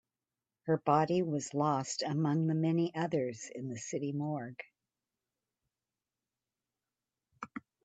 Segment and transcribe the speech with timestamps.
[0.63, 4.63] Her body was lost among the many others in the city morgue.